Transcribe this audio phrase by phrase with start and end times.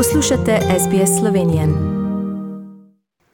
[0.00, 1.64] Poslušate SBS Slovenije.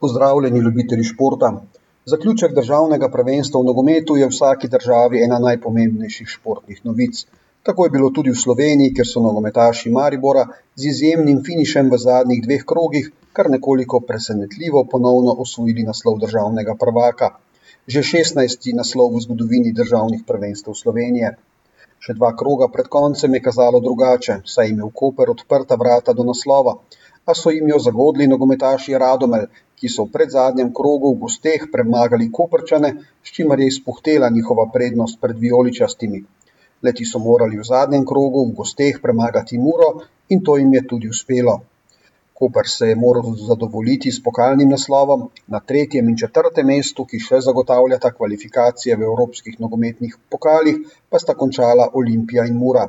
[0.00, 1.62] Pozdravljeni, ljubitelji športa.
[2.04, 7.22] Zaključek državnega prvenstva v nogometu je v vsaki državi ena najpomembnejših športnih novic.
[7.62, 10.44] Tako je bilo tudi v Sloveniji, kjer so nogometaši Maribora
[10.74, 17.28] z izjemnim finišem v zadnjih dveh krogih kar nekoliko presenetljivo ponovno osvojili naslov državnega prvaka.
[17.86, 18.72] Že 16.
[18.74, 21.36] naslov v zgodovini državnih prvenstv Slovenije.
[22.06, 26.26] Še dva kroga pred koncem je kazalo drugače, saj je imel Koper odprta vrata do
[26.28, 26.74] naslova,
[27.26, 32.28] a so jim jo zagodli nogometaši Radomelj, ki so v predzadnjem krogu v gosteh premagali
[32.30, 32.92] Koprčane,
[33.22, 36.22] s čimer je izpuhtela njihova prednost pred vijoličastimi.
[36.82, 39.90] Leti so morali v zadnjem krogu v gosteh premagati Muro
[40.28, 41.58] in to jim je tudi uspelo.
[42.38, 45.22] Koper se je moral zadovoljiti s pokalnim naslovom,
[45.54, 51.34] na tretjem in četrtem mestu, ki še zagotavljata kvalifikacije v evropskih nogometnih pokalih, pa sta
[51.42, 52.84] končala Olimpija in Mura.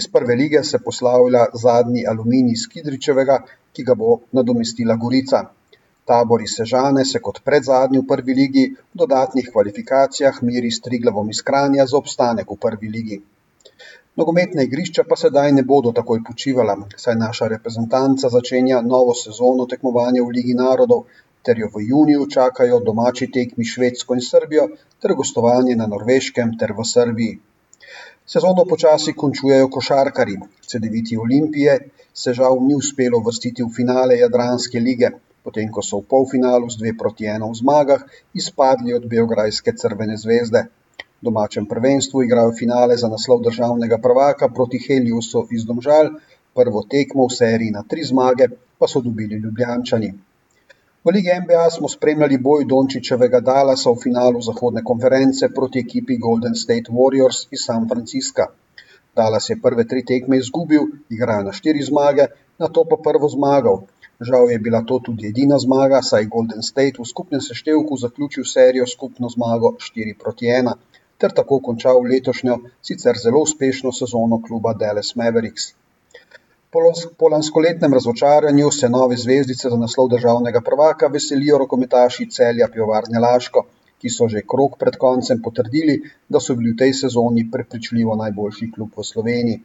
[0.00, 3.40] Iz prve lige se poslavlja zadnji aluminij Skidričevega,
[3.72, 5.42] ki ga bo nadomestila Gorica.
[6.04, 11.34] Tabor iz Sežane se kot predzadnji v prvi ligi v dodatnih kvalifikacijah miri s Triglavom
[11.34, 13.22] iz Kranja za obstanek v prvi ligi.
[14.20, 20.24] Nogometna igrišča pa sedaj ne bodo takoj počivala, saj naša reprezentanca začenja novo sezono tekmovanja
[20.26, 21.06] v Ligi narodov,
[21.48, 24.66] ter jo v juniju čakajo domači tekmi Švedsko in Srbijo,
[25.00, 27.38] ter gostovanje na Norveškem ter v Srbiji.
[28.34, 30.36] Sezono počasi končujejo košarkari.
[30.74, 31.78] Cedeviti Olimpije
[32.14, 36.84] se žal ni uspelo vrstiti v finale Jadranske lige, potem ko so v polfinalu z
[36.84, 38.04] dve proti ena v zmagah
[38.36, 40.66] izpadli od Beograjske crvene zvezde
[41.22, 46.10] domačem prvenstvu igrajo finale za naslov državnega prvaka proti Heliusu iz Domžal,
[46.54, 50.12] prvo tekmo v seriji na tri zmage pa so dobili Ljubljančani.
[51.04, 56.54] V Ligi NBA smo spremljali boj Dončičevega Dalasa v finalu zahodne konference proti ekipi Golden
[56.54, 58.46] State Warriors iz San Francisca.
[59.16, 62.26] Dallas je prve tri tekme izgubil, igrajo na štiri zmage,
[62.58, 63.82] na to pa prvo zmagal.
[64.20, 68.86] Žal je bila to tudi edina zmaga, saj Golden State v skupnem seštevku zaključil serijo
[68.86, 70.74] skupno zmago 4 proti 1
[71.22, 75.70] ter tako končal letošnjo sicer zelo uspešno sezono kluba Dallas Mavericks.
[77.18, 83.66] Po lanskoletnem razočaranju se nove zvezdice za naslov državnega prvaka veselijo rokometaši celja Pivovarne Laško,
[84.00, 88.70] ki so že krok pred koncem potrdili, da so bili v tej sezoni prepričljivo najboljši
[88.74, 89.60] klub v Sloveniji.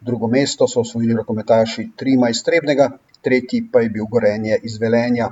[0.00, 2.90] Drugo mesto so osvojili rokometaši Trima iz Trebnega,
[3.22, 5.30] tretji pa je bil Gorenje iz Velenja.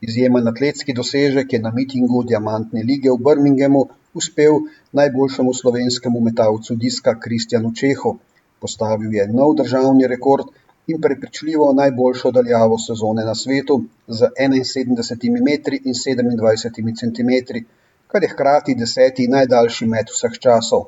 [0.00, 4.60] Izjemen atletski dosežek je na mitingu Diamantne lige v Birminghamu uspel
[4.92, 8.18] najboljšemu slovenskemu metalcu diska Kristjanu Čehu.
[8.60, 10.46] Postavil je nov državni rekord
[10.86, 17.64] in prepričljivo najboljšo daljavo sezone na svetu z 71 metri in 27 centimetri,
[18.06, 20.84] kar je hkrati deseti najdaljši met vseh časov.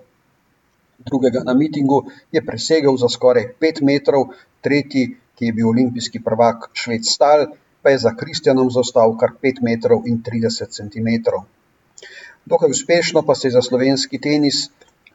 [1.07, 2.03] Drugega na mitingu
[2.33, 4.29] je presegel za skoraj 5 metrov,
[4.61, 7.47] tretji, ki je bil olimpijski prvak Šved Stal,
[7.83, 11.47] pa je za Kristjanom zaostal kar 5 metrov in 30 centimetrov.
[12.47, 14.57] Dokaj uspešno pa se je za slovenski tenis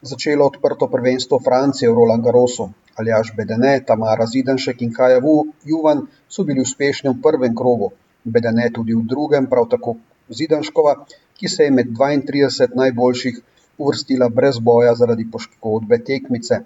[0.02, 2.70] začelo odprto prvenstvo Francije v Roland Garrosu.
[2.96, 5.20] Aljaš Bedene, Tamara Zidanšek in Kaja
[5.66, 7.92] Juvan so bili uspešni v prvem krogu,
[8.24, 9.98] Bedene tudi v drugem, prav tako
[10.30, 10.96] Zidanškova,
[11.36, 13.42] ki se je med 32 najboljših
[13.78, 16.62] uvrstila brez boja zaradi poškodbe tekmice.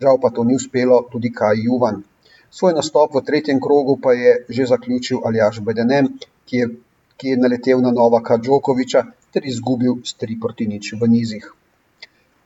[0.00, 2.02] Žal pa to ni uspelo tudi Kaj Juvan.
[2.50, 6.02] Svoj nastop v tretjem krogu pa je že zaključil Aljaš Bedene,
[6.48, 6.68] ki je,
[7.16, 11.44] ki je naletel na Novaka Džokoviča, ter izgubil s 3 proti nič v nizih.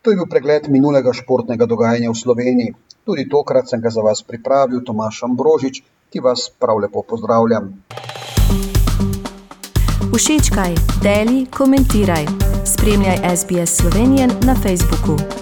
[0.03, 2.75] To je bil pregled minulega športnega dogajanja v Sloveniji.
[3.07, 7.71] Tudi tokrat sem ga za vas pripravil Tomaš Ambrožič, ki vas prav lepo pozdravljam.
[10.13, 12.27] Všečkaj, deli, komentiraj.
[12.67, 15.42] Spremljaj SBS Slovenijo na Facebooku.